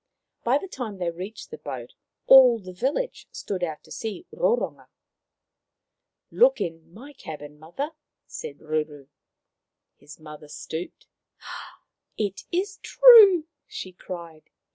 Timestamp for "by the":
0.43-0.67